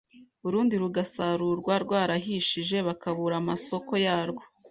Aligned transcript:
urundi 0.47 0.73
rugasarurwa 0.83 1.73
rwarahishije 1.83 2.77
bakabura 2.87 3.35
amasoko 3.41 3.91
yarwo. 4.05 4.43